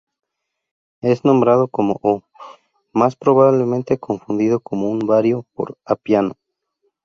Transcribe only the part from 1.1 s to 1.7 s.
nombrado